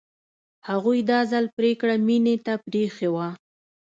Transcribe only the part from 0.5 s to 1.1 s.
هغوی